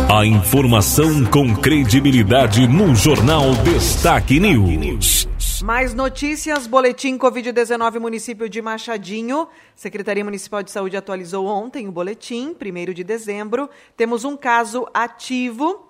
A 0.10 0.26
informação 0.26 1.26
com 1.26 1.54
credibilidade 1.56 2.68
no 2.68 2.96
Jornal 2.96 3.54
Destaque 3.64 4.40
News. 4.40 5.28
Mais 5.62 5.94
notícias, 5.94 6.66
boletim 6.66 7.18
Covid-19 7.18 8.00
município 8.00 8.48
de 8.48 8.62
Machadinho. 8.62 9.48
Secretaria 9.76 10.24
Municipal 10.24 10.64
de 10.64 10.72
Saúde 10.72 10.96
atualizou 10.96 11.46
ontem 11.46 11.88
o 11.88 11.92
boletim, 11.92 12.56
1 12.56 12.94
de 12.94 13.04
dezembro. 13.04 13.70
Temos 13.98 14.24
um 14.24 14.38
caso 14.38 14.88
ativo 14.94 15.90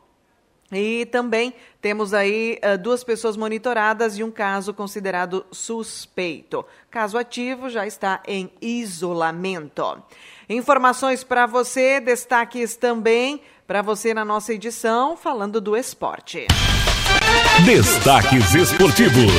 e 0.72 1.06
também 1.08 1.54
temos 1.82 2.14
aí 2.14 2.60
uh, 2.64 2.78
duas 2.78 3.04
pessoas 3.04 3.36
monitoradas 3.36 4.18
e 4.18 4.24
um 4.24 4.32
caso 4.32 4.74
considerado 4.74 5.46
suspeito. 5.52 6.66
Caso 6.92 7.18
ativo 7.18 7.70
já 7.70 7.88
está 7.88 8.22
em 8.28 8.52
isolamento. 8.62 10.04
Informações 10.52 11.24
para 11.24 11.46
você, 11.46 12.00
destaques 12.00 12.76
também 12.76 13.40
para 13.68 13.84
você 13.84 14.16
na 14.16 14.26
nossa 14.26 14.52
edição, 14.52 15.16
falando 15.16 15.62
do 15.62 15.78
esporte. 15.78 16.48
Destaques 17.64 18.56
esportivos. 18.56 19.32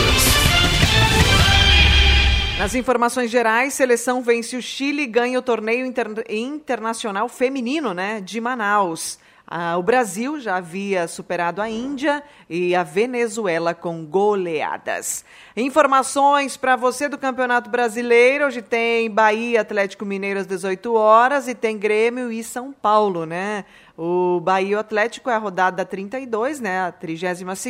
Nas 2.60 2.76
informações 2.76 3.28
gerais, 3.28 3.74
seleção 3.74 4.22
vence 4.22 4.56
o 4.56 4.62
Chile 4.62 5.02
e 5.02 5.06
ganha 5.08 5.36
o 5.36 5.42
torneio 5.42 5.84
inter 5.84 6.06
internacional 6.28 7.28
feminino, 7.28 7.92
né, 7.92 8.20
de 8.20 8.40
Manaus. 8.40 9.18
Ah, 9.52 9.76
o 9.76 9.82
Brasil 9.82 10.38
já 10.38 10.58
havia 10.58 11.08
superado 11.08 11.60
a 11.60 11.68
Índia 11.68 12.22
e 12.48 12.72
a 12.72 12.84
Venezuela 12.84 13.74
com 13.74 14.06
goleadas. 14.06 15.24
Informações 15.56 16.56
para 16.56 16.76
você 16.76 17.08
do 17.08 17.18
Campeonato 17.18 17.68
Brasileiro. 17.68 18.46
Hoje 18.46 18.62
tem 18.62 19.10
Bahia, 19.10 19.62
Atlético 19.62 20.06
Mineiro 20.06 20.38
às 20.38 20.46
18 20.46 20.94
horas 20.94 21.48
e 21.48 21.54
tem 21.56 21.76
Grêmio 21.76 22.30
e 22.30 22.44
São 22.44 22.72
Paulo, 22.72 23.26
né? 23.26 23.64
O 23.98 24.38
Bahia 24.38 24.78
Atlético 24.78 25.28
é 25.28 25.34
a 25.34 25.38
rodada 25.38 25.84
32, 25.84 26.60
né? 26.60 26.82
A 26.82 26.92
32 26.92 27.64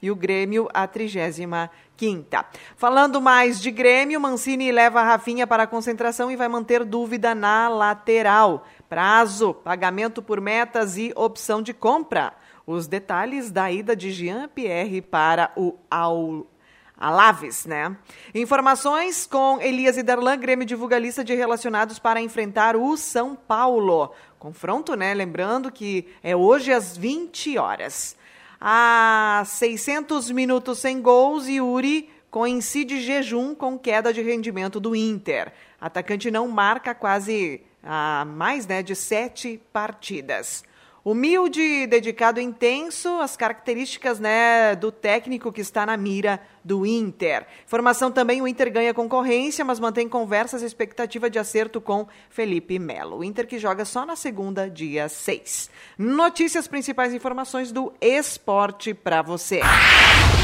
e 0.00 0.10
o 0.10 0.16
Grêmio 0.16 0.66
a 0.72 0.86
35 0.86 1.70
quinta. 2.02 2.44
Falando 2.76 3.20
mais 3.20 3.60
de 3.60 3.70
Grêmio, 3.70 4.20
Mancini 4.20 4.72
leva 4.72 5.00
a 5.00 5.04
Rafinha 5.04 5.46
para 5.46 5.62
a 5.62 5.66
concentração 5.68 6.32
e 6.32 6.36
vai 6.36 6.48
manter 6.48 6.84
dúvida 6.84 7.32
na 7.32 7.68
lateral. 7.68 8.66
Prazo, 8.92 9.54
pagamento 9.54 10.20
por 10.20 10.38
metas 10.38 10.98
e 10.98 11.14
opção 11.16 11.62
de 11.62 11.72
compra. 11.72 12.34
Os 12.66 12.86
detalhes 12.86 13.50
da 13.50 13.72
ida 13.72 13.96
de 13.96 14.12
Jean-Pierre 14.12 15.00
para 15.00 15.50
o 15.56 15.78
Al 15.90 16.46
Alaves, 16.94 17.64
né? 17.64 17.96
Informações 18.34 19.24
com 19.26 19.58
Elias 19.62 19.96
e 19.96 20.02
Darlan, 20.02 20.36
Grêmio 20.36 20.66
divulga 20.66 20.98
lista 20.98 21.24
de 21.24 21.34
relacionados 21.34 21.98
para 21.98 22.20
enfrentar 22.20 22.76
o 22.76 22.94
São 22.98 23.34
Paulo. 23.34 24.12
Confronto, 24.38 24.94
né? 24.94 25.14
Lembrando 25.14 25.72
que 25.72 26.06
é 26.22 26.36
hoje 26.36 26.70
às 26.70 26.94
20 26.94 27.56
horas. 27.56 28.14
Há 28.60 29.42
600 29.46 30.30
minutos 30.30 30.80
sem 30.80 31.00
gols, 31.00 31.48
Yuri 31.48 32.10
coincide 32.30 33.00
jejum 33.00 33.54
com 33.54 33.78
queda 33.78 34.12
de 34.12 34.20
rendimento 34.20 34.78
do 34.78 34.94
Inter. 34.94 35.50
Atacante 35.80 36.30
não 36.30 36.46
marca 36.48 36.94
quase 36.94 37.62
há 37.82 38.24
mais 38.24 38.66
né, 38.66 38.82
de 38.82 38.94
sete 38.94 39.60
partidas. 39.72 40.64
Humilde, 41.04 41.88
dedicado 41.88 42.38
e 42.38 42.44
intenso, 42.44 43.08
as 43.20 43.36
características 43.36 44.20
né, 44.20 44.76
do 44.76 44.92
técnico 44.92 45.50
que 45.50 45.60
está 45.60 45.84
na 45.84 45.96
mira 45.96 46.40
do 46.64 46.86
Inter. 46.86 47.44
Informação 47.66 48.12
também, 48.12 48.40
o 48.40 48.46
Inter 48.46 48.72
ganha 48.72 48.94
concorrência, 48.94 49.64
mas 49.64 49.80
mantém 49.80 50.08
conversas 50.08 50.62
e 50.62 50.64
expectativa 50.66 51.28
de 51.28 51.40
acerto 51.40 51.80
com 51.80 52.06
Felipe 52.30 52.78
Melo. 52.78 53.18
O 53.18 53.24
Inter 53.24 53.48
que 53.48 53.58
joga 53.58 53.84
só 53.84 54.06
na 54.06 54.14
segunda, 54.14 54.70
dia 54.70 55.08
6. 55.08 55.70
Notícias, 55.98 56.68
principais 56.68 57.12
informações 57.12 57.72
do 57.72 57.92
esporte 58.00 58.94
para 58.94 59.22
você. 59.22 59.60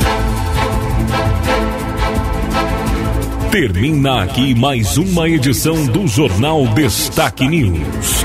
Termina 3.51 4.23
aqui 4.25 4.55
mais 4.55 4.97
uma 4.97 5.29
edição 5.29 5.85
do 5.87 6.07
Jornal 6.09 6.67
Destaque 6.75 7.47
News. 7.47 8.25